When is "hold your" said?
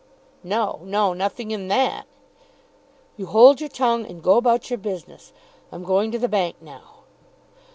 3.27-3.69